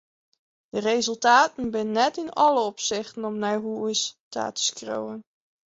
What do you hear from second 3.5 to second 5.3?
hús te skriuwen.